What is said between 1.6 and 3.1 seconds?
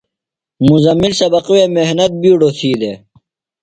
محنت بِیڈوۡ تھی دےۡ۔